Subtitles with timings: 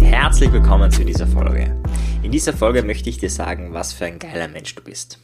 [0.00, 1.76] Herzlich willkommen zu dieser Folge.
[2.22, 5.18] In dieser Folge möchte ich dir sagen, was für ein geiler Mensch du bist.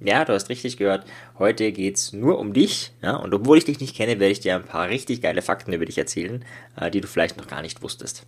[0.00, 1.04] Ja, du hast richtig gehört.
[1.38, 2.92] Heute geht's nur um dich.
[3.02, 5.72] Ja, und obwohl ich dich nicht kenne, werde ich dir ein paar richtig geile Fakten
[5.72, 6.44] über dich erzählen,
[6.76, 8.24] äh, die du vielleicht noch gar nicht wusstest.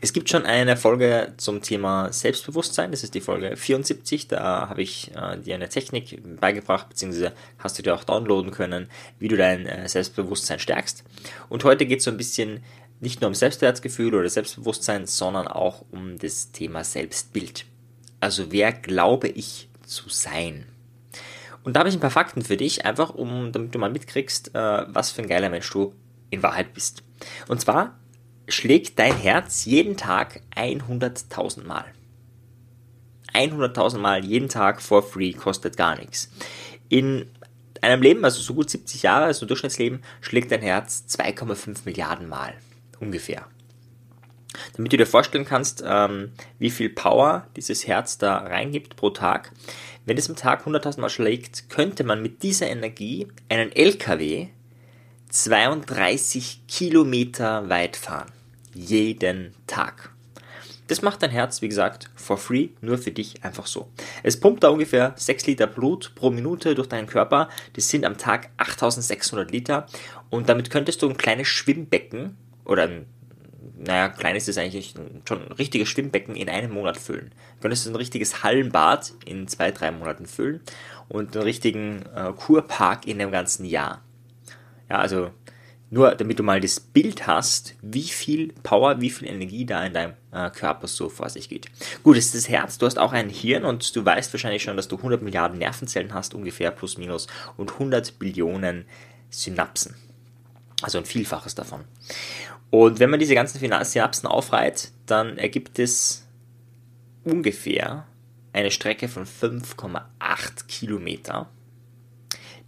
[0.00, 2.90] Es gibt schon eine Folge zum Thema Selbstbewusstsein.
[2.90, 4.28] Das ist die Folge 74.
[4.28, 8.88] Da habe ich äh, dir eine Technik beigebracht, beziehungsweise hast du dir auch downloaden können,
[9.18, 11.04] wie du dein äh, Selbstbewusstsein stärkst.
[11.48, 12.62] Und heute geht es so ein bisschen
[13.00, 17.64] nicht nur um Selbstwertgefühl oder Selbstbewusstsein, sondern auch um das Thema Selbstbild.
[18.20, 20.66] Also wer glaube ich zu sein?
[21.64, 24.54] Und da habe ich ein paar Fakten für dich, einfach um, damit du mal mitkriegst,
[24.54, 25.94] äh, was für ein geiler Mensch du
[26.30, 27.02] in Wahrheit bist.
[27.48, 27.98] Und zwar
[28.48, 31.84] schlägt dein Herz jeden Tag 100.000 Mal.
[33.34, 36.30] 100.000 Mal jeden Tag for free kostet gar nichts.
[36.88, 37.26] In
[37.82, 42.54] einem Leben, also so gut 70 Jahre, also Durchschnittsleben, schlägt dein Herz 2,5 Milliarden Mal
[42.98, 43.46] ungefähr.
[44.76, 49.52] Damit du dir vorstellen kannst, ähm, wie viel Power dieses Herz da reingibt pro Tag.
[50.04, 54.48] Wenn es am Tag 100.000 Mal schlägt, könnte man mit dieser Energie einen LKW
[55.30, 58.32] 32 Kilometer weit fahren.
[58.72, 60.12] Jeden Tag.
[60.88, 63.90] Das macht dein Herz, wie gesagt, for free, nur für dich einfach so.
[64.22, 67.50] Es pumpt da ungefähr 6 Liter Blut pro Minute durch deinen Körper.
[67.74, 69.86] Das sind am Tag 8600 Liter.
[70.30, 73.04] Und damit könntest du ein kleines Schwimmbecken oder ein,
[73.76, 74.94] naja, klein ist es eigentlich
[75.26, 77.32] schon ein richtiges Schwimmbecken in einem Monat füllen.
[77.56, 80.60] Du könntest ein richtiges Hallenbad in zwei, drei Monaten füllen
[81.08, 84.02] und einen richtigen äh, Kurpark in einem ganzen Jahr.
[84.88, 85.30] Ja, also
[85.90, 89.94] nur damit du mal das Bild hast, wie viel Power, wie viel Energie da in
[89.94, 91.66] deinem äh, Körper so vor sich geht.
[92.02, 94.76] Gut, es ist das Herz, du hast auch ein Hirn und du weißt wahrscheinlich schon,
[94.76, 98.84] dass du 100 Milliarden Nervenzellen hast, ungefähr plus minus, und 100 Billionen
[99.30, 99.94] Synapsen.
[100.82, 101.84] Also ein Vielfaches davon.
[102.70, 106.26] Und wenn man diese ganzen Synapsen aufreiht, dann ergibt es
[107.24, 108.06] ungefähr
[108.52, 111.48] eine Strecke von 5,8 Kilometer.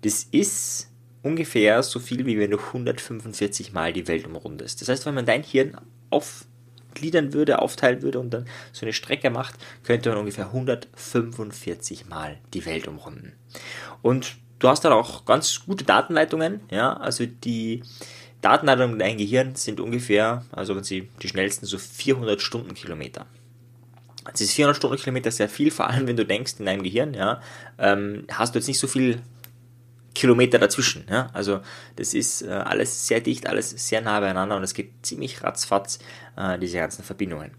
[0.03, 0.89] Das ist
[1.23, 4.81] ungefähr so viel, wie wenn du 145 Mal die Welt umrundest.
[4.81, 5.77] Das heißt, wenn man dein Hirn
[6.09, 12.39] aufgliedern würde, aufteilen würde und dann so eine Strecke macht, könnte man ungefähr 145 Mal
[12.55, 13.33] die Welt umrunden.
[14.03, 17.83] Und du hast dann auch ganz gute Datenleitungen, ja, also die
[18.41, 23.27] Datenleitungen in dein Gehirn sind ungefähr, also wenn sie die schnellsten, so 400 Stundenkilometer.
[24.25, 27.41] Das ist 400 Stundenkilometer sehr viel, vor allem wenn du denkst in deinem Gehirn, ja,
[27.79, 29.21] ähm, hast du jetzt nicht so viel
[30.15, 31.05] Kilometer dazwischen.
[31.09, 31.31] Ja?
[31.33, 31.61] Also
[31.97, 35.99] das ist äh, alles sehr dicht, alles sehr nah beieinander und es geht ziemlich ratzfatz,
[36.37, 37.53] äh, diese ganzen Verbindungen.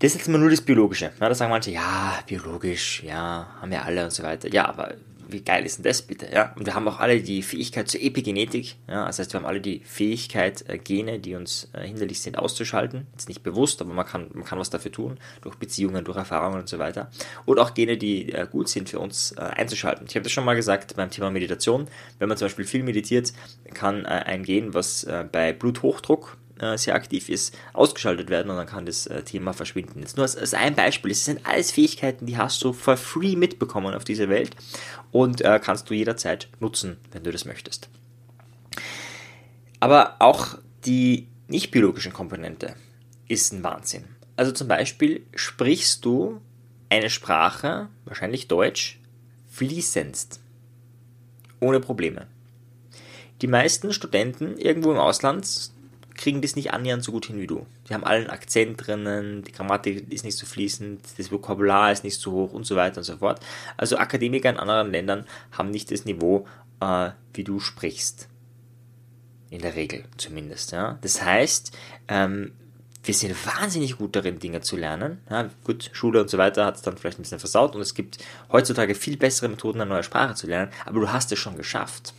[0.00, 1.12] Das ist jetzt mal nur das Biologische.
[1.20, 4.48] Ja, da sagen manche, ja, biologisch, ja, haben wir alle und so weiter.
[4.50, 4.94] Ja, aber
[5.28, 6.26] wie geil ist denn das bitte?
[6.32, 6.54] Ja?
[6.56, 8.76] Und wir haben auch alle die Fähigkeit zur Epigenetik.
[8.88, 9.04] Ja?
[9.04, 13.08] Das heißt, wir haben alle die Fähigkeit, äh, Gene, die uns äh, hinderlich sind, auszuschalten.
[13.12, 16.60] Jetzt nicht bewusst, aber man kann, man kann was dafür tun, durch Beziehungen, durch Erfahrungen
[16.60, 17.10] und so weiter.
[17.44, 20.06] Und auch Gene, die äh, gut sind für uns einzuschalten.
[20.08, 21.88] Ich habe das schon mal gesagt beim Thema Meditation.
[22.18, 23.34] Wenn man zum Beispiel viel meditiert,
[23.74, 28.86] kann ein Gen, was bei Bluthochdruck äh, sehr aktiv ist, ausgeschaltet werden und dann kann
[28.86, 30.00] das äh, Thema verschwinden.
[30.00, 31.10] Jetzt nur als, als, ein Beispiel.
[31.10, 34.56] Es sind alles Fähigkeiten, die hast du for free mitbekommen auf dieser Welt
[35.10, 37.88] und äh, kannst du jederzeit nutzen, wenn du das möchtest.
[39.80, 42.74] Aber auch die nicht biologischen Komponente
[43.28, 44.04] ist ein Wahnsinn.
[44.36, 46.40] Also zum Beispiel sprichst du
[46.88, 49.00] eine Sprache, wahrscheinlich Deutsch,
[49.48, 50.40] fließend.
[51.60, 52.26] Ohne Probleme.
[53.42, 55.46] Die meisten Studenten irgendwo im Ausland
[56.20, 57.66] kriegen das nicht annähernd so gut hin wie du.
[57.88, 62.20] Die haben allen Akzent drinnen, die Grammatik ist nicht so fließend, das Vokabular ist nicht
[62.20, 63.40] so hoch und so weiter und so fort.
[63.78, 66.46] Also Akademiker in anderen Ländern haben nicht das Niveau,
[66.80, 68.28] äh, wie du sprichst.
[69.48, 70.72] In der Regel zumindest.
[70.72, 70.98] Ja.
[71.00, 71.76] Das heißt,
[72.08, 72.52] ähm,
[73.02, 75.20] wir sind wahnsinnig gut darin, Dinge zu lernen.
[75.30, 77.94] Ja, gut, Schule und so weiter hat es dann vielleicht ein bisschen versaut und es
[77.94, 78.18] gibt
[78.52, 82.12] heutzutage viel bessere Methoden, eine neue Sprache zu lernen, aber du hast es schon geschafft.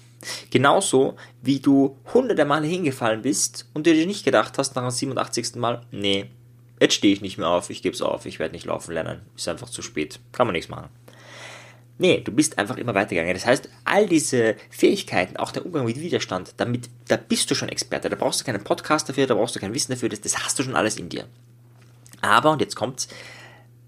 [0.50, 5.56] Genauso wie du hunderte Male hingefallen bist und dir nicht gedacht hast nach dem 87.
[5.56, 6.29] Mal, nee,
[6.79, 9.21] jetzt stehe ich nicht mehr auf, ich gebe es auf, ich werde nicht laufen lernen,
[9.35, 10.89] ist einfach zu spät, kann man nichts machen.
[11.97, 13.35] Nee, du bist einfach immer weitergegangen.
[13.35, 17.69] Das heißt, all diese Fähigkeiten, auch der Umgang mit Widerstand, damit, da bist du schon
[17.69, 18.09] Experte.
[18.09, 20.57] Da brauchst du keinen Podcast dafür, da brauchst du kein Wissen dafür, das, das hast
[20.57, 21.27] du schon alles in dir.
[22.21, 23.07] Aber, und jetzt kommt's,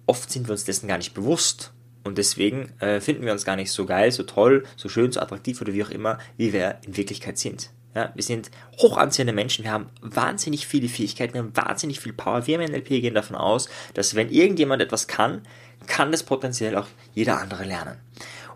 [0.06, 1.72] oft sind wir uns dessen gar nicht bewusst.
[2.04, 5.22] Und deswegen äh, finden wir uns gar nicht so geil, so toll, so schön, so
[5.22, 7.70] attraktiv oder wie auch immer, wie wir in Wirklichkeit sind.
[7.96, 12.14] Ja, wir sind hoch anziehende Menschen, wir haben wahnsinnig viele Fähigkeiten, wir haben wahnsinnig viel
[12.14, 12.48] Power.
[12.48, 15.44] Wir im NLP gehen davon aus, dass wenn irgendjemand etwas kann,
[15.86, 18.00] kann das potenziell auch jeder andere lernen.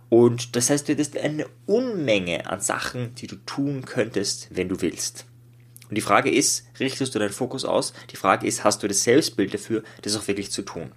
[0.09, 4.81] Und das heißt, du hättest eine Unmenge an Sachen, die du tun könntest, wenn du
[4.81, 5.25] willst.
[5.89, 7.93] Und die Frage ist, richtest du deinen Fokus aus?
[8.11, 10.91] Die Frage ist, hast du das Selbstbild dafür, das auch wirklich zu tun?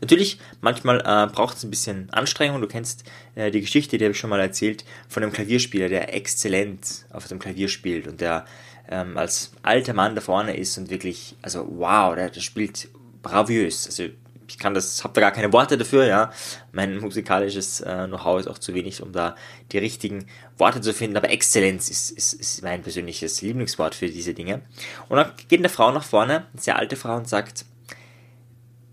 [0.00, 2.60] Natürlich, manchmal äh, braucht es ein bisschen Anstrengung.
[2.60, 3.04] Du kennst
[3.34, 7.28] äh, die Geschichte, die habe ich schon mal erzählt, von einem Klavierspieler, der exzellent auf
[7.28, 8.46] dem Klavier spielt und der
[8.88, 12.88] ähm, als alter Mann da vorne ist und wirklich, also wow, der, der spielt
[13.22, 13.86] braviös.
[13.86, 14.04] Also
[14.50, 16.32] ich kann das, habe da gar keine Worte dafür, ja.
[16.72, 19.36] Mein musikalisches äh, Know-how ist auch zu wenig, um da
[19.70, 20.26] die richtigen
[20.58, 24.62] Worte zu finden, aber Exzellenz ist, ist, ist mein persönliches Lieblingswort für diese Dinge.
[25.08, 27.64] Und dann geht eine Frau nach vorne, eine sehr alte Frau, und sagt,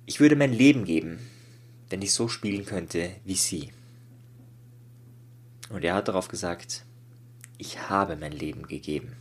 [0.08, 1.20] ich würde mein Leben geben,
[1.90, 3.72] wenn ich so spielen könnte wie sie.
[5.70, 6.86] Und er hat darauf gesagt,
[7.58, 9.18] ich habe mein Leben gegeben.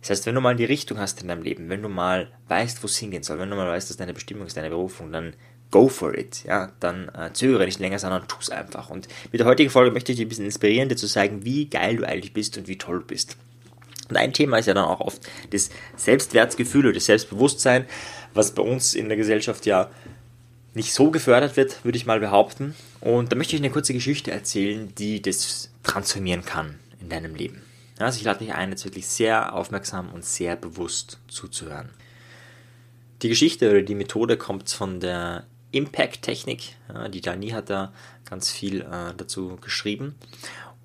[0.00, 2.82] Das heißt, wenn du mal die Richtung hast in deinem Leben, wenn du mal weißt,
[2.82, 5.34] wo es hingehen soll, wenn du mal weißt, dass deine Bestimmung ist, deine Berufung, dann
[5.70, 6.44] go for it.
[6.44, 8.88] Ja, dann äh, zögere nicht länger, sondern tu es einfach.
[8.88, 11.68] Und mit der heutigen Folge möchte ich dich ein bisschen inspirieren, dir zu zeigen, wie
[11.68, 13.36] geil du eigentlich bist und wie toll du bist.
[14.08, 17.86] Und ein Thema ist ja dann auch oft das Selbstwertgefühl oder das Selbstbewusstsein,
[18.34, 19.90] was bei uns in der Gesellschaft ja
[20.74, 22.74] nicht so gefördert wird, würde ich mal behaupten.
[23.00, 27.62] Und da möchte ich eine kurze Geschichte erzählen, die das transformieren kann in deinem Leben.
[27.98, 31.90] Also ich lade dich ein, jetzt wirklich sehr aufmerksam und sehr bewusst zuzuhören.
[33.22, 36.76] Die Geschichte oder die Methode kommt von der Impact-Technik.
[37.12, 37.92] Die Dani hat da
[38.24, 40.14] ganz viel äh, dazu geschrieben.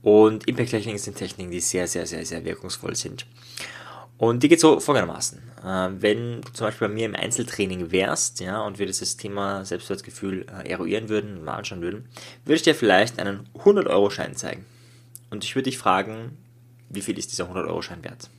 [0.04, 3.26] Und Impact-Techniken sind Techniken, die sehr, sehr, sehr, sehr wirkungsvoll sind.
[4.18, 5.40] Und die geht so folgendermaßen.
[5.64, 9.66] Äh, wenn du zum Beispiel bei mir im Einzeltraining wärst, ja, und wir dieses Thema
[9.66, 12.06] Selbstwertgefühl äh, eruieren würden, mal anschauen würden,
[12.46, 14.66] würde ich dir vielleicht einen 100-Euro-Schein zeigen.
[15.30, 16.38] Und ich würde dich fragen,
[16.90, 18.30] wie viel ist dieser 100-Euro-Schein wert?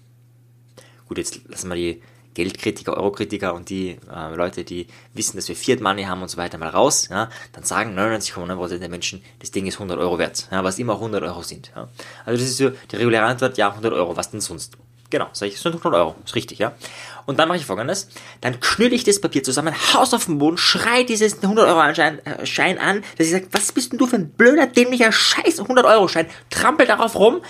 [1.08, 2.02] Gut, jetzt lassen wir die
[2.34, 6.36] Geldkritiker, Eurokritiker und die äh, Leute, die wissen, dass wir Fiat Money haben und so
[6.36, 7.08] weiter, mal raus.
[7.10, 10.94] Ja, dann sagen 99,9% der Menschen, das Ding ist 100 Euro wert, ja, was immer
[10.94, 11.72] 100 Euro sind.
[11.74, 11.88] Ja.
[12.24, 14.76] Also das ist so die reguläre Antwort, ja, 100 Euro, was denn sonst?
[15.10, 16.72] Genau, sage ich, es sind 100 Euro, ist richtig, ja.
[17.26, 18.08] Und dann mache ich folgendes,
[18.40, 22.26] dann knülle ich das Papier zusammen, haus auf den Boden, schrei dieses 100 Euro Schein,
[22.26, 25.60] äh, Schein an, dass ich sage, was bist denn du für ein blöder, dämlicher Scheiß
[25.60, 27.42] 100 Euro Schein, trampel darauf rum,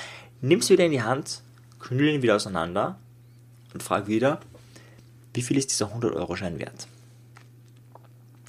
[0.43, 1.41] nimm's wieder in die Hand,
[1.81, 2.99] knüll ihn wieder auseinander
[3.73, 4.41] und frag wieder,
[5.35, 6.89] wie viel ist dieser 100-Euro-Schein wert?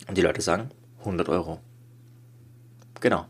[0.08, 1.60] Und die Leute sagen, 100 Euro.
[3.02, 3.26] Genau.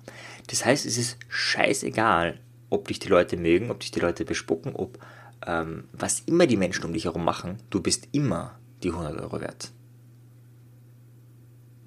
[0.47, 4.75] Das heißt, es ist scheißegal, ob dich die Leute mögen, ob dich die Leute bespucken,
[4.75, 4.99] ob
[5.45, 9.41] ähm, was immer die Menschen um dich herum machen, du bist immer die 100 Euro
[9.41, 9.71] wert.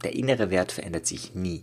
[0.05, 1.61] Der innere Wert verändert sich nie.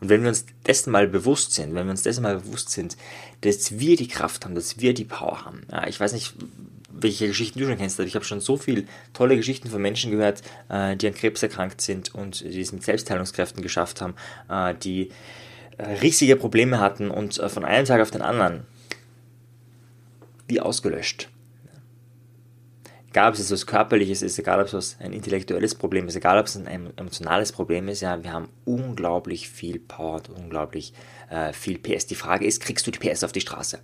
[0.00, 2.96] Und wenn wir uns dessen mal bewusst sind, wenn wir uns dessen mal bewusst sind,
[3.40, 5.62] dass wir die Kraft haben, dass wir die Power haben.
[5.70, 6.34] Ja, ich weiß nicht,
[6.90, 10.10] welche Geschichten du schon kennst, aber ich habe schon so viele tolle Geschichten von Menschen
[10.10, 14.14] gehört, äh, die an Krebs erkrankt sind und die es mit Selbstheilungskräften geschafft haben,
[14.48, 15.10] äh, die
[15.78, 18.66] äh, riesige Probleme hatten und von einem Tag auf den anderen
[20.48, 21.28] wie ausgelöscht
[23.18, 26.46] egal ob es etwas Körperliches ist, egal ob es ein intellektuelles Problem ist, egal ob
[26.46, 30.92] es ein emotionales Problem ist, ja, wir haben unglaublich viel Power und unglaublich
[31.28, 32.06] äh, viel PS.
[32.06, 33.80] Die Frage ist, kriegst du die PS auf die Straße?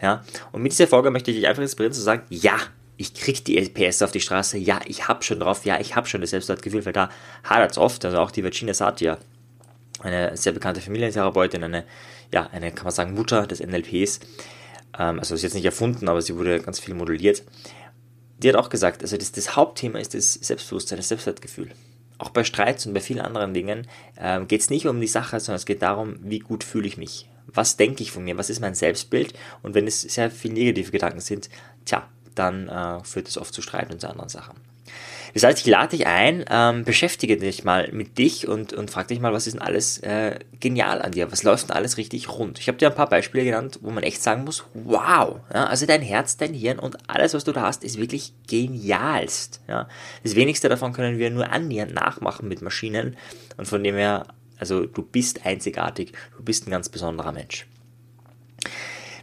[0.00, 2.58] Ja, und mit dieser Folge möchte ich dich einfach inspirieren zu sagen, ja,
[2.96, 6.06] ich krieg die PS auf die Straße, ja, ich hab schon drauf, ja, ich hab
[6.06, 7.10] schon das Selbstwertgefühl, weil da
[7.42, 9.18] hadert es oft, also auch die Virginia Satir,
[10.00, 11.84] eine sehr bekannte Familientherapeutin, eine,
[12.32, 14.20] ja, eine, kann man sagen, Mutter des NLPs,
[14.96, 17.42] ähm, also ist jetzt nicht erfunden, aber sie wurde ganz viel modelliert,
[18.38, 21.70] die hat auch gesagt, also das, das Hauptthema ist das Selbstbewusstsein, das Selbstwertgefühl.
[22.18, 25.38] Auch bei Streits und bei vielen anderen Dingen äh, geht es nicht um die Sache,
[25.40, 27.28] sondern es geht darum, wie gut fühle ich mich.
[27.46, 28.38] Was denke ich von mir?
[28.38, 29.34] Was ist mein Selbstbild?
[29.62, 31.48] Und wenn es sehr viele negative Gedanken sind,
[31.84, 34.56] tja, dann äh, führt es oft zu Streit und zu anderen Sachen.
[35.36, 39.08] Das heißt, ich lade dich ein, ähm, beschäftige dich mal mit dich und, und frag
[39.08, 41.30] dich mal, was ist denn alles äh, genial an dir?
[41.30, 42.58] Was läuft denn alles richtig rund?
[42.58, 45.84] Ich habe dir ein paar Beispiele genannt, wo man echt sagen muss, wow, ja, also
[45.84, 49.60] dein Herz, dein Hirn und alles, was du da hast, ist wirklich genialst.
[49.68, 49.90] Ja.
[50.22, 53.18] Das wenigste davon können wir nur annähernd nachmachen mit Maschinen
[53.58, 57.66] und von dem her, also du bist einzigartig, du bist ein ganz besonderer Mensch.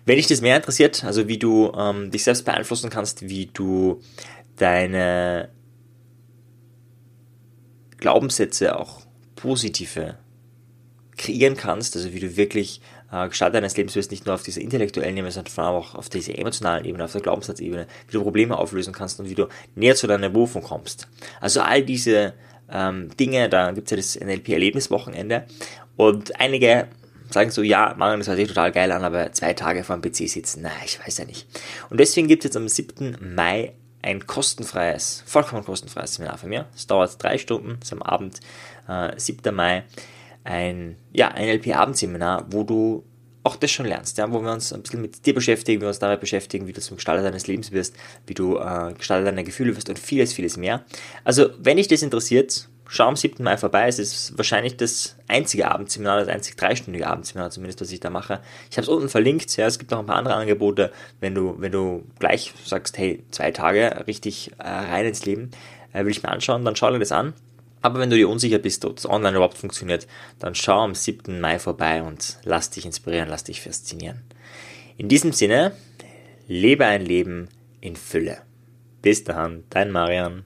[0.05, 3.99] Wenn dich das mehr interessiert, also wie du ähm, dich selbst beeinflussen kannst, wie du
[4.57, 5.49] deine
[8.03, 9.01] Glaubenssätze auch
[9.35, 10.17] positive
[11.15, 12.81] kreieren kannst, also wie du wirklich
[13.11, 15.95] äh, Gestalt deines Lebens wirst, nicht nur auf dieser intellektuellen Ebene, sondern vor allem auch
[15.95, 19.47] auf dieser emotionalen Ebene, auf der Glaubenssatzebene, wie du Probleme auflösen kannst und wie du
[19.75, 21.07] näher zu deiner Berufung kommst.
[21.39, 22.33] Also all diese
[22.69, 23.47] ähm, Dinge.
[23.47, 25.45] Da gibt es ja das NLP-Erlebniswochenende.
[25.95, 26.87] Und einige
[27.29, 30.01] sagen so, ja, Marion, das hört sich total geil an, aber zwei Tage vor dem
[30.01, 31.47] PC sitzen, na, ich weiß ja nicht.
[31.89, 33.17] Und deswegen gibt es jetzt am 7.
[33.21, 36.67] Mai ein kostenfreies, vollkommen kostenfreies Seminar von mir.
[36.75, 38.41] Es dauert drei Stunden, es ist am Abend,
[38.87, 39.55] äh, 7.
[39.55, 39.85] Mai,
[40.43, 43.03] ein, ja, ein LP-Abendseminar, wo du
[43.43, 45.99] auch das schon lernst, ja, wo wir uns ein bisschen mit dir beschäftigen, wir uns
[45.99, 47.95] dabei beschäftigen, wie du zum Gestalter deines Lebens wirst,
[48.27, 50.83] wie du äh, Gestalter deiner Gefühle wirst und vieles, vieles mehr.
[51.23, 53.43] Also, wenn dich das interessiert, schau am 7.
[53.43, 53.87] Mai vorbei.
[53.87, 58.39] Es ist wahrscheinlich das einzige Abendseminar, das einzig dreistündige Abendseminar zumindest, was ich da mache.
[58.69, 59.55] Ich habe es unten verlinkt.
[59.57, 63.23] Ja, es gibt noch ein paar andere Angebote, wenn du, wenn du gleich sagst, hey,
[63.31, 65.49] zwei Tage richtig äh, rein ins Leben,
[65.91, 67.33] äh, will ich mir anschauen, dann schau dir das an.
[67.81, 70.07] Aber wenn du dir unsicher bist, ob das online überhaupt funktioniert,
[70.37, 71.41] dann schau am 7.
[71.41, 74.21] Mai vorbei und lass dich inspirieren, lass dich faszinieren.
[74.97, 75.71] In diesem Sinne,
[76.47, 77.49] lebe ein Leben
[77.81, 78.37] in Fülle.
[79.01, 80.45] Bis dann, dein Marian.